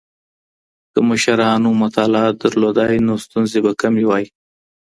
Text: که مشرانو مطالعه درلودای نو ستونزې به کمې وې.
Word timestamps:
که 0.93 0.99
مشرانو 1.09 1.69
مطالعه 1.83 2.29
درلودای 2.41 2.97
نو 3.07 3.13
ستونزې 3.25 3.59
به 3.65 3.71
کمې 3.81 4.03
وې. 4.09 4.25